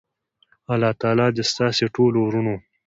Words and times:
الله 0.73 0.91
تعالی 1.01 1.27
دی 1.35 1.43
ستاسی 1.51 1.85
ټولو 1.95 2.19
ورونو 2.23 2.55